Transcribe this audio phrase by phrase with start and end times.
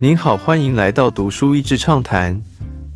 [0.00, 2.40] 您好，欢迎来到读书益智畅谈。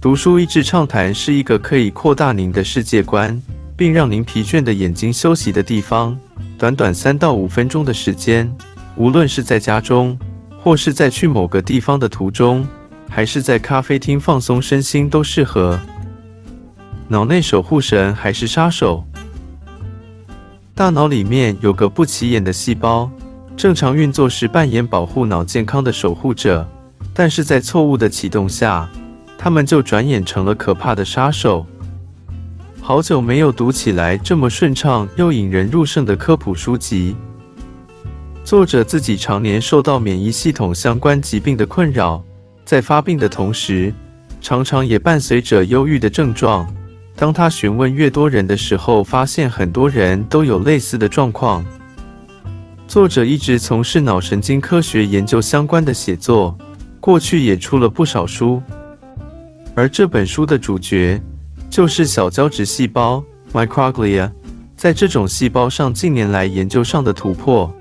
[0.00, 3.42] 读书益智畅谈是一个可以扩大您的世界观，
[3.76, 6.16] 并让您疲倦的眼睛休息的地方。
[6.56, 8.48] 短短三到五分钟的时间，
[8.94, 10.16] 无论是在家中，
[10.62, 12.64] 或是在去某个地方的途中，
[13.10, 15.76] 还是在咖啡厅放松身心，都适合。
[17.08, 19.04] 脑内守护神还是杀手？
[20.72, 23.10] 大脑里面有个不起眼的细胞，
[23.56, 26.64] 正常运作时扮演保护脑健康的守护者，
[27.14, 28.88] 但是在错误的启动下，
[29.36, 31.66] 他们就转眼成了可怕的杀手。
[32.80, 37.14] 好久没有读起来这么顺畅又引人入胜的科普书籍。
[38.44, 42.22] 作者自己常年受到免疫系统相关疾病的困扰，
[42.64, 43.94] 在发病的同时，
[44.40, 46.66] 常常也伴随着忧郁的症状。
[47.14, 51.64] 当他询问越多人的时候，发现很多人都有类似的状况。
[52.88, 56.58] 作者一直从事脑神经科学研究相关的写作，
[57.02, 58.62] 过去也出了不少书。
[59.74, 61.20] 而这本书的主角
[61.68, 64.30] 就是小胶质细胞 （microglia）
[64.76, 67.74] 在这种细胞上近年来研究上的突破。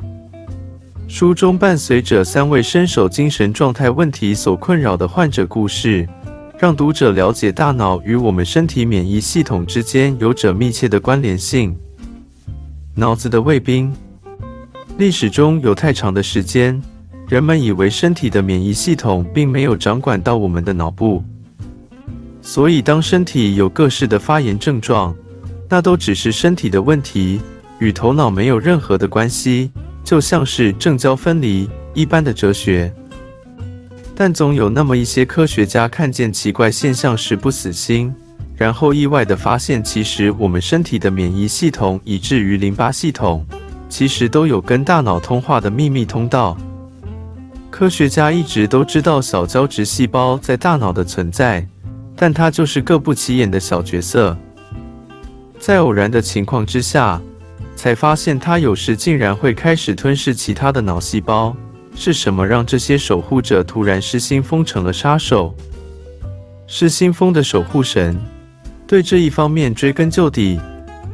[1.08, 6.09] 书中伴随着三位深受精神状态问题所困扰的患者故事。
[6.58, 11.75] 让读者了解大脑与我们身体免疫系统之间有着密切的关联性。
[12.95, 13.91] 脑子的卫兵，
[14.97, 16.80] 历史中有太长的时间，
[17.32, 21.24] 人们以为身体的免疫系统并没有掌管到我们的脑部，
[22.42, 25.16] 所以当身体有各式的发炎症状，
[25.70, 27.40] 那都只是身体的问题，
[27.80, 29.72] 与头脑没有任何的关系，
[30.04, 32.94] 就像是正交分离一般的哲学。
[34.14, 38.14] 但总有那么一些科学家看见奇怪现象时不死心，
[38.58, 43.46] 然后意外地发现，其实我们身体的免疫系统以至于淋巴系统，
[43.88, 46.58] 其实都有跟大脑通话的秘密通道。
[47.72, 51.66] 科学家一直都知道小胶质细胞在大脑的存在，
[52.16, 54.38] 但它就是个不起眼的小角色。
[55.58, 57.19] 在偶然的情况之下，
[57.75, 61.56] 才发现它有时竟然会开始吞噬其他的脑细胞。
[61.96, 65.56] 是什么让这些守护者突然失心疯成了杀手？
[66.67, 68.17] 失心疯的守护神
[68.88, 70.59] 对这一方面追根究底，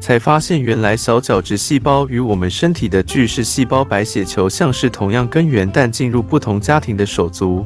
[0.07, 7.65] 才发现原来小角质细胞与我们身体的巨噬细胞白血球像是同样根源，但进入不同家庭的手足。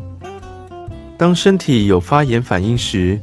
[1.20, 3.20] 当身体有发炎反应时，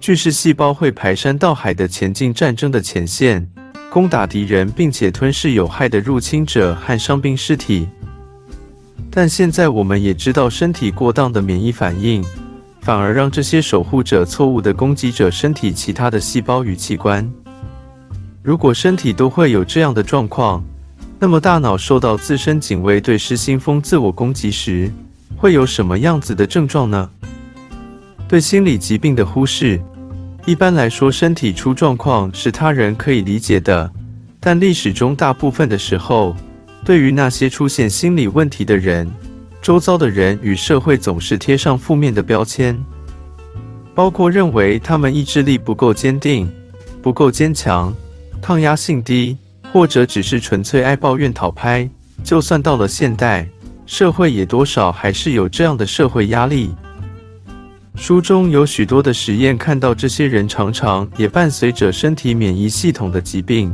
[0.00, 3.46] 巨噬细胞会排山倒海的前进战争的前线，
[3.90, 7.86] 攻打敌人，并且吞噬有害的入侵者和伤兵尸体。
[9.10, 12.24] 但现在我们也知道，身体过当的免疫反应，
[12.80, 17.30] 反而让这些守护者错误的攻击者身体其他的细胞与器官。
[18.42, 20.64] 如果身体都会有这样的状况，
[21.20, 24.90] 那么大脑受到自身警卫对失心疯自我攻击时，
[25.36, 27.08] 会有什么样子的症状呢？
[28.26, 29.80] 对心理疾病的忽视，
[30.44, 33.88] 一般来说，身体出状况是他人可以理解的，
[34.40, 36.34] 但历史中大部分的时候。
[36.84, 39.08] 对于那些出现心理问题的人，
[39.62, 42.76] 周遭的人与社会总是贴上负面的标签，
[43.94, 46.50] 包括认为他们意志力不够坚定、
[47.00, 47.94] 不够坚强、
[48.42, 49.36] 抗压性低，
[49.72, 51.88] 或者只是纯粹爱抱怨讨拍。
[52.24, 53.48] 就算到了现代
[53.86, 56.74] 社会，也多少还是有这样的社会压力。
[57.94, 63.72] 书中有许多的实验，看到这些人常常也伴随着身体免疫系统的疾病。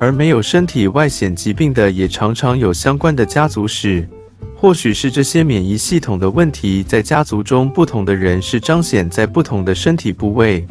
[0.00, 4.08] 而没有身体外显疾病的，也常常有相关的家族史。
[4.56, 10.66] 或许是这些免疫系统的问题，在家族中不同的人是彰显在不同的身体部位。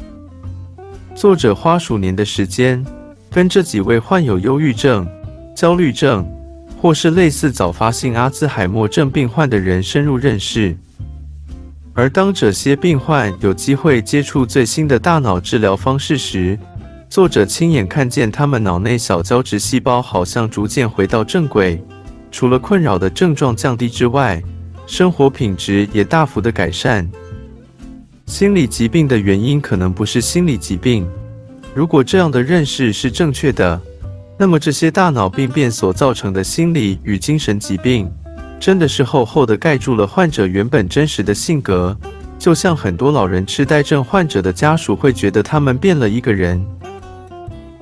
[1.18, 2.86] 作者花数年的时间，
[3.32, 5.08] 跟这几位患有忧郁症、
[5.56, 6.24] 焦虑症，
[6.80, 10.78] 或是类似早发性阿兹海默症病患的人深入认识。
[11.96, 16.56] 而当这些病患有机会接触最新的大脑治疗方式时，
[17.10, 21.84] 作者亲眼看见他们脑内小胶质细胞好像逐渐回到正轨，
[22.30, 24.40] 除了困扰的症状降低之外，
[24.86, 27.10] 生活品质也大幅的改善。
[28.28, 31.08] 心理疾病的原因可能不是心理疾病，
[31.74, 33.82] 如果这样的认识是正确的，
[34.38, 38.12] 那么这些大脑病变所造成的心理与精神疾病，
[38.60, 41.98] 真的是厚厚的盖住了患者原本真实的性格，
[42.38, 46.64] 就像很多老人痴呆症患者的家属会觉得他们变了一个人。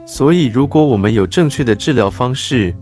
[0.05, 2.73] 所以，如果我们有正确的治疗方式，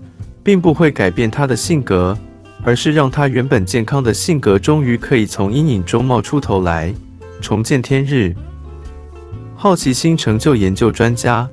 [0.44, 2.16] 并不会改变他的性格，
[2.62, 6.94] 而是让他原本健康的性格终于可以从阴影中冒出头来，
[7.44, 8.34] 重见天日。
[9.54, 11.48] 好奇心成就研究专家，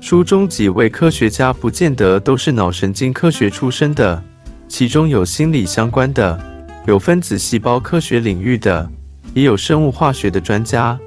[0.00, 4.20] 书中几位科学家不见得都是脑神经科学出身的，
[4.66, 6.40] 其中有心理相关的，
[6.86, 8.90] 有分子细胞科学领域的，
[9.34, 10.98] 也有生物化学的专家。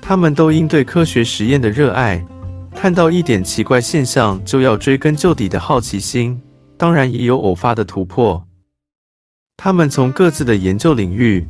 [0.00, 2.24] 他们都因对科学实验的热爱，
[2.76, 6.40] 看到一点奇怪现象就要追根究底的好奇心，
[6.76, 8.40] 当然也有偶发的突破。
[9.56, 11.44] 他们从各自的研究领域，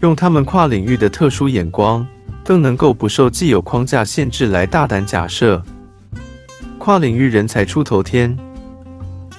[0.00, 2.06] 用他们跨领域的特殊眼光，
[2.44, 5.62] 更能够不受既有框架限制来大胆假设。
[6.78, 8.36] 跨领域人才出头天。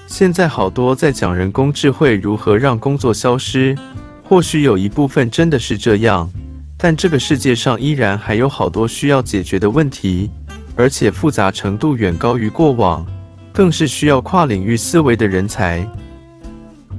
[0.06, 3.76] 现在好多在讲人工智慧如何让工作消失，
[4.22, 6.30] 或许有一部分真的是这样。
[6.76, 10.30] 但这个世界上依然还有好多需要解决的问题，
[10.76, 13.04] 而且复杂程度远高于过往，
[13.52, 15.86] 更是需要跨领域思维的人才。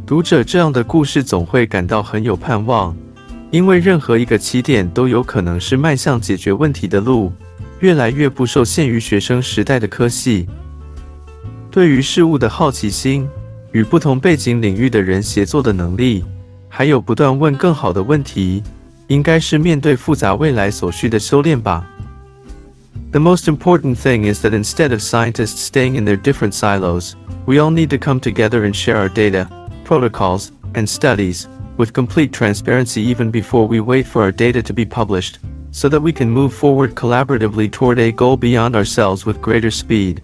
[0.05, 2.95] 读者这样的故事总会感到很有盼望，
[3.55, 7.31] 因为任何一个起点都有可能是迈向解决问题的路，
[7.79, 10.45] 越来越不受限于学生时代的科系。
[11.71, 13.25] 对于事物的好奇心，
[13.71, 16.25] 与不同背景领域的人协作的能力，
[16.67, 18.61] 还有不断问更好的问题。
[19.07, 21.89] 应该是面对复杂未来所需的修炼吧。
[23.13, 27.13] The most important thing is that instead of scientists staying in their different silos,
[27.45, 29.47] we all need to come together and share our data,
[29.87, 31.45] protocols, and studies,
[31.77, 35.35] with complete transparency even before we wait for our data to be published,
[35.71, 40.17] so that we can move forward collaboratively toward a goal beyond ourselves with greater speed.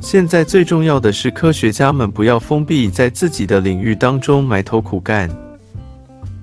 [0.00, 5.30] 现在最重要的是，科学家们不要封闭在自己的领域当中埋头苦干。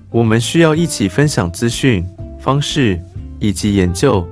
[0.09, 2.03] 我们需要一起分享资讯、
[2.39, 2.99] 方式
[3.39, 4.27] 以及研究。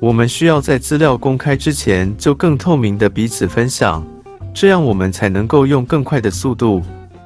[0.00, 4.06] 我们需要在资料公开之前就更透明的彼此分享，
[4.52, 6.82] 这样我们才能够用更快的速度，